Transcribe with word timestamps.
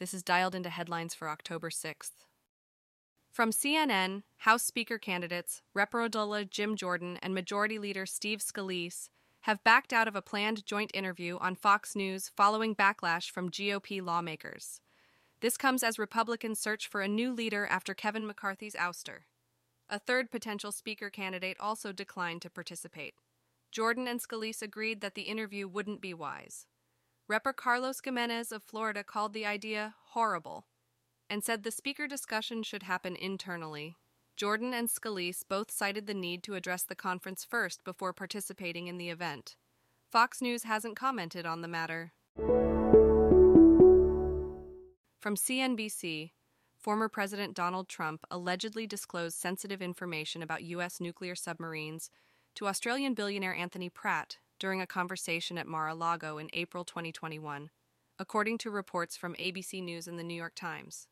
This 0.00 0.14
is 0.14 0.22
dialed 0.22 0.54
into 0.54 0.70
headlines 0.70 1.14
for 1.14 1.28
October 1.28 1.68
6th. 1.68 2.24
From 3.30 3.50
CNN, 3.50 4.22
House 4.38 4.62
Speaker 4.62 4.96
candidates 4.96 5.60
Rep. 5.74 5.92
Reparodola 5.92 6.48
Jim 6.48 6.74
Jordan 6.74 7.18
and 7.22 7.34
Majority 7.34 7.78
Leader 7.78 8.06
Steve 8.06 8.38
Scalise 8.38 9.10
have 9.42 9.62
backed 9.62 9.92
out 9.92 10.08
of 10.08 10.16
a 10.16 10.22
planned 10.22 10.64
joint 10.64 10.90
interview 10.94 11.36
on 11.38 11.54
Fox 11.54 11.94
News 11.94 12.30
following 12.34 12.74
backlash 12.74 13.30
from 13.30 13.50
GOP 13.50 14.02
lawmakers. 14.02 14.80
This 15.42 15.58
comes 15.58 15.82
as 15.82 15.98
Republicans 15.98 16.58
search 16.58 16.88
for 16.88 17.02
a 17.02 17.08
new 17.08 17.30
leader 17.34 17.66
after 17.66 17.92
Kevin 17.92 18.26
McCarthy's 18.26 18.74
ouster. 18.76 19.24
A 19.90 19.98
third 19.98 20.30
potential 20.30 20.72
speaker 20.72 21.10
candidate 21.10 21.58
also 21.60 21.92
declined 21.92 22.40
to 22.40 22.48
participate. 22.48 23.16
Jordan 23.70 24.08
and 24.08 24.18
Scalise 24.18 24.62
agreed 24.62 25.02
that 25.02 25.14
the 25.14 25.22
interview 25.22 25.68
wouldn't 25.68 26.00
be 26.00 26.14
wise. 26.14 26.64
Repper 27.30 27.54
Carlos 27.54 28.00
Gimenez 28.04 28.50
of 28.50 28.64
Florida 28.64 29.04
called 29.04 29.34
the 29.34 29.46
idea 29.46 29.94
horrible 30.06 30.64
and 31.28 31.44
said 31.44 31.62
the 31.62 31.70
speaker 31.70 32.08
discussion 32.08 32.64
should 32.64 32.82
happen 32.82 33.14
internally. 33.14 33.94
Jordan 34.36 34.74
and 34.74 34.88
Scalise 34.88 35.44
both 35.48 35.70
cited 35.70 36.08
the 36.08 36.14
need 36.14 36.42
to 36.42 36.56
address 36.56 36.82
the 36.82 36.96
conference 36.96 37.44
first 37.44 37.84
before 37.84 38.12
participating 38.12 38.88
in 38.88 38.98
the 38.98 39.10
event. 39.10 39.54
Fox 40.10 40.42
News 40.42 40.64
hasn't 40.64 40.96
commented 40.96 41.46
on 41.46 41.60
the 41.60 41.68
matter. 41.68 42.10
From 45.20 45.36
CNBC, 45.36 46.32
former 46.80 47.08
President 47.08 47.54
Donald 47.54 47.88
Trump 47.88 48.24
allegedly 48.28 48.88
disclosed 48.88 49.36
sensitive 49.36 49.80
information 49.80 50.42
about 50.42 50.64
U.S. 50.64 51.00
nuclear 51.00 51.36
submarines 51.36 52.10
to 52.56 52.66
Australian 52.66 53.14
billionaire 53.14 53.54
Anthony 53.54 53.88
Pratt 53.88 54.38
during 54.60 54.80
a 54.80 54.86
conversation 54.86 55.58
at 55.58 55.66
Mar 55.66 55.88
a 55.88 55.94
Lago 55.94 56.38
in 56.38 56.48
April 56.52 56.84
2021, 56.84 57.70
according 58.18 58.58
to 58.58 58.70
reports 58.70 59.16
from 59.16 59.34
ABC 59.34 59.82
News 59.82 60.06
and 60.06 60.18
the 60.18 60.22
New 60.22 60.34
York 60.34 60.54
Times. 60.54 61.08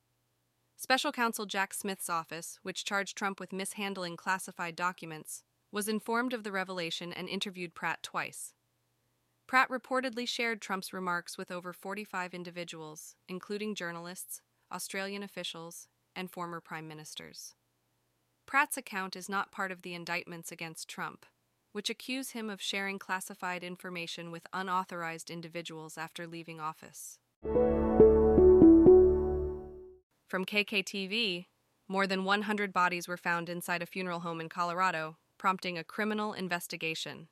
Special 0.77 1.11
counsel 1.11 1.47
Jack 1.47 1.75
Smith's 1.75 2.09
office, 2.09 2.61
which 2.63 2.85
charged 2.85 3.17
Trump 3.17 3.41
with 3.41 3.53
mishandling 3.53 4.17
classified 4.17 4.77
documents, 4.77 5.43
was 5.73 5.89
informed 5.89 6.33
of 6.33 6.45
the 6.45 6.53
revelation 6.53 7.13
and 7.13 7.29
interviewed 7.29 7.75
Pratt 7.75 8.03
twice. 8.03 8.53
Pratt 9.49 9.71
reportedly 9.71 10.29
shared 10.29 10.61
Trump's 10.61 10.93
remarks 10.93 11.39
with 11.39 11.51
over 11.51 11.73
45 11.73 12.35
individuals, 12.35 13.17
including 13.29 13.75
journalists, 13.75 14.43
Australian 14.71 15.23
officials, 15.23 15.89
and 16.15 16.31
former 16.31 16.61
prime 16.61 16.87
ministers. 16.87 17.55
Pratt's 18.47 18.77
account 18.77 19.17
is 19.17 19.29
not 19.29 19.51
part 19.51 19.73
of 19.73 19.83
the 19.83 19.95
indictments 19.95 20.53
against 20.53 20.89
Trump, 20.89 21.25
which 21.79 21.91
accuse 21.91 22.31
him 22.31 22.51
of 22.51 22.61
sharing 22.61 22.99
classified 22.99 23.63
information 23.63 24.33
with 24.33 24.49
unauthorized 24.53 25.31
individuals 25.31 25.97
after 25.97 26.27
leaving 26.27 26.59
office. 26.59 27.21
From 30.27 30.45
KKTV, 30.45 31.47
more 31.87 32.09
than 32.09 32.25
100 32.25 32.73
bodies 32.73 33.07
were 33.07 33.17
found 33.17 33.49
inside 33.49 33.81
a 33.81 33.87
funeral 33.87 34.19
home 34.19 34.41
in 34.41 34.49
Colorado, 34.49 35.19
prompting 35.39 35.79
a 35.79 35.85
criminal 35.85 36.33
investigation. 36.33 37.29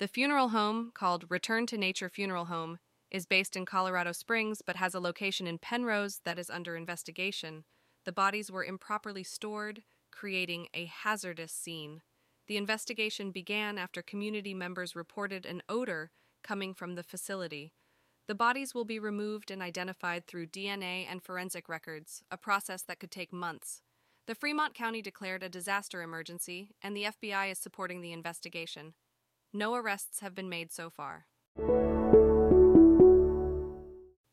The 0.00 0.08
funeral 0.08 0.48
home, 0.48 0.90
called 0.92 1.26
Return 1.28 1.66
to 1.66 1.78
Nature 1.78 2.08
Funeral 2.08 2.46
Home, 2.46 2.80
is 3.08 3.24
based 3.24 3.54
in 3.54 3.66
Colorado 3.66 4.10
Springs 4.10 4.62
but 4.66 4.74
has 4.74 4.96
a 4.96 5.00
location 5.00 5.46
in 5.46 5.58
Penrose 5.58 6.22
that 6.24 6.40
is 6.40 6.50
under 6.50 6.74
investigation. 6.74 7.62
The 8.04 8.10
bodies 8.10 8.50
were 8.50 8.64
improperly 8.64 9.22
stored, 9.22 9.84
creating 10.10 10.66
a 10.74 10.86
hazardous 10.86 11.52
scene. 11.52 12.02
The 12.50 12.56
investigation 12.56 13.30
began 13.30 13.78
after 13.78 14.02
community 14.02 14.54
members 14.54 14.96
reported 14.96 15.46
an 15.46 15.62
odor 15.68 16.10
coming 16.42 16.74
from 16.74 16.96
the 16.96 17.04
facility. 17.04 17.74
The 18.26 18.34
bodies 18.34 18.74
will 18.74 18.84
be 18.84 18.98
removed 18.98 19.52
and 19.52 19.62
identified 19.62 20.26
through 20.26 20.48
DNA 20.48 21.06
and 21.08 21.22
forensic 21.22 21.68
records, 21.68 22.24
a 22.28 22.36
process 22.36 22.82
that 22.82 22.98
could 22.98 23.12
take 23.12 23.32
months. 23.32 23.82
The 24.26 24.34
Fremont 24.34 24.74
County 24.74 25.00
declared 25.00 25.44
a 25.44 25.48
disaster 25.48 26.02
emergency, 26.02 26.72
and 26.82 26.96
the 26.96 27.04
FBI 27.04 27.52
is 27.52 27.58
supporting 27.60 28.00
the 28.00 28.12
investigation. 28.12 28.94
No 29.52 29.76
arrests 29.76 30.18
have 30.18 30.34
been 30.34 30.48
made 30.48 30.72
so 30.72 30.90
far. 30.90 31.26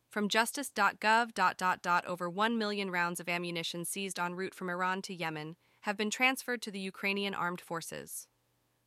From 0.09 0.27
justice.gov. 0.27 2.07
Over 2.07 2.29
1 2.31 2.57
million 2.57 2.89
rounds 2.89 3.19
of 3.19 3.29
ammunition 3.29 3.85
seized 3.85 4.17
en 4.17 4.33
route 4.33 4.55
from 4.55 4.71
Iran 4.71 5.03
to 5.03 5.13
Yemen 5.13 5.55
have 5.87 5.95
been 5.95 6.09
transferred 6.09 6.61
to 6.61 6.69
the 6.69 6.81
Ukrainian 6.81 7.33
armed 7.33 7.61
forces. 7.61 8.27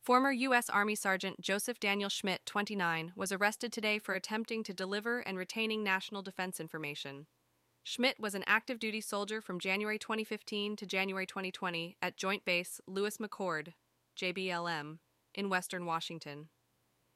Former 0.03 0.31
U.S. 0.31 0.69
Army 0.69 0.93
Sergeant 0.93 1.41
Joseph 1.41 1.79
Daniel 1.79 2.09
Schmidt, 2.09 2.45
29, 2.45 3.13
was 3.15 3.31
arrested 3.31 3.73
today 3.73 3.97
for 3.97 4.13
attempting 4.13 4.63
to 4.63 4.71
deliver 4.71 5.17
and 5.17 5.35
retaining 5.35 5.83
national 5.83 6.21
defense 6.21 6.59
information. 6.59 7.25
Schmidt 7.81 8.19
was 8.19 8.35
an 8.35 8.43
active 8.45 8.77
duty 8.77 9.01
soldier 9.01 9.41
from 9.41 9.59
January 9.59 9.97
2015 9.97 10.75
to 10.75 10.85
January 10.85 11.25
2020 11.25 11.97
at 12.03 12.17
Joint 12.17 12.45
Base 12.45 12.79
Lewis 12.85 13.17
McChord, 13.17 13.73
JBLM, 14.15 14.99
in 15.33 15.49
western 15.49 15.87
Washington. 15.87 16.49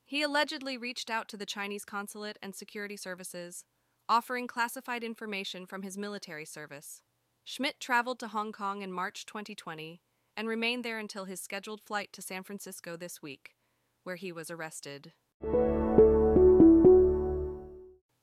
He 0.03 0.23
allegedly 0.23 0.79
reached 0.79 1.11
out 1.11 1.27
to 1.27 1.37
the 1.37 1.45
Chinese 1.45 1.85
consulate 1.85 2.39
and 2.41 2.55
security 2.55 2.97
services, 2.97 3.65
offering 4.09 4.47
classified 4.47 5.03
information 5.03 5.67
from 5.67 5.83
his 5.83 5.95
military 5.95 6.45
service. 6.45 7.03
Schmidt 7.47 7.79
traveled 7.79 8.17
to 8.19 8.29
Hong 8.29 8.51
Kong 8.51 8.81
in 8.81 8.91
March 8.91 9.23
2020 9.27 10.01
and 10.35 10.47
remained 10.47 10.83
there 10.83 10.97
until 10.97 11.25
his 11.25 11.39
scheduled 11.39 11.79
flight 11.79 12.11
to 12.13 12.21
San 12.21 12.41
Francisco 12.41 12.97
this 12.97 13.21
week, 13.21 13.53
where 14.03 14.15
he 14.15 14.31
was 14.31 14.49
arrested. 14.49 15.13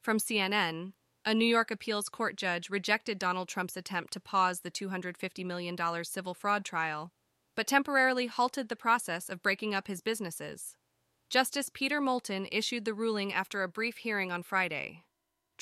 From 0.02 0.18
CNN, 0.18 0.94
a 1.24 1.34
New 1.34 1.46
York 1.46 1.70
appeals 1.70 2.08
court 2.08 2.34
judge 2.34 2.68
rejected 2.68 3.20
Donald 3.20 3.46
Trump's 3.46 3.76
attempt 3.76 4.12
to 4.14 4.20
pause 4.20 4.60
the 4.60 4.72
$250 4.72 5.46
million 5.46 5.78
civil 6.04 6.34
fraud 6.34 6.64
trial, 6.64 7.12
but 7.54 7.68
temporarily 7.68 8.26
halted 8.26 8.68
the 8.68 8.74
process 8.74 9.30
of 9.30 9.40
breaking 9.40 9.72
up 9.72 9.86
his 9.86 10.00
businesses. 10.00 10.76
Justice 11.30 11.70
Peter 11.72 12.00
Moulton 12.00 12.48
issued 12.50 12.84
the 12.84 12.92
ruling 12.92 13.32
after 13.32 13.62
a 13.62 13.68
brief 13.68 13.98
hearing 13.98 14.32
on 14.32 14.42
Friday. 14.42 15.04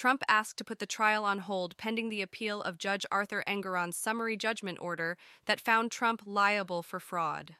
Trump 0.00 0.22
asked 0.28 0.56
to 0.56 0.64
put 0.64 0.78
the 0.78 0.86
trial 0.86 1.26
on 1.26 1.40
hold 1.40 1.76
pending 1.76 2.08
the 2.08 2.22
appeal 2.22 2.62
of 2.62 2.78
Judge 2.78 3.04
Arthur 3.12 3.44
Engoron's 3.46 3.98
summary 3.98 4.34
judgment 4.34 4.78
order 4.80 5.18
that 5.44 5.60
found 5.60 5.90
Trump 5.90 6.22
liable 6.24 6.82
for 6.82 6.98
fraud. 6.98 7.56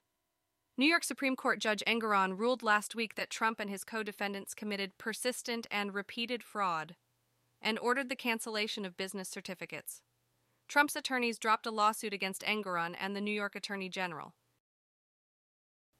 New 0.78 0.86
York 0.86 1.04
Supreme 1.04 1.36
Court 1.36 1.58
Judge 1.58 1.82
Engoron 1.86 2.38
ruled 2.38 2.62
last 2.62 2.94
week 2.94 3.14
that 3.14 3.28
Trump 3.28 3.60
and 3.60 3.68
his 3.68 3.84
co 3.84 4.02
defendants 4.02 4.54
committed 4.54 4.96
persistent 4.96 5.66
and 5.70 5.92
repeated 5.92 6.42
fraud 6.42 6.96
and 7.60 7.78
ordered 7.78 8.08
the 8.08 8.16
cancellation 8.16 8.86
of 8.86 8.96
business 8.96 9.28
certificates. 9.28 10.00
Trump's 10.66 10.96
attorneys 10.96 11.38
dropped 11.38 11.66
a 11.66 11.70
lawsuit 11.70 12.14
against 12.14 12.40
Engoron 12.44 12.96
and 12.98 13.14
the 13.14 13.20
New 13.20 13.34
York 13.34 13.54
Attorney 13.54 13.90
General. 13.90 14.32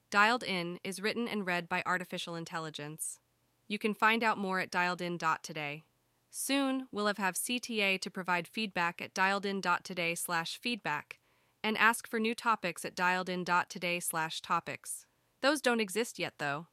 Dialed 0.09 0.41
In 0.41 0.79
is 0.83 1.03
written 1.03 1.27
and 1.27 1.45
read 1.45 1.69
by 1.69 1.83
artificial 1.85 2.33
intelligence. 2.33 3.19
You 3.67 3.77
can 3.77 3.93
find 3.93 4.23
out 4.23 4.39
more 4.39 4.59
at 4.59 4.71
dialedin.today. 4.71 5.83
Soon, 6.31 6.87
we'll 6.91 7.07
have, 7.07 7.17
have 7.17 7.35
CTA 7.35 7.99
to 7.99 8.09
provide 8.09 8.47
feedback 8.47 9.01
at 9.01 9.13
dialedin.today 9.13 10.15
slash 10.15 10.57
feedback 10.57 11.19
and 11.61 11.77
ask 11.77 12.07
for 12.07 12.19
new 12.19 12.33
topics 12.33 12.85
at 12.85 12.95
dialedin.today 12.95 13.99
slash 13.99 14.41
topics. 14.41 15.05
Those 15.41 15.61
don't 15.61 15.81
exist 15.81 16.17
yet, 16.17 16.35
though. 16.39 16.67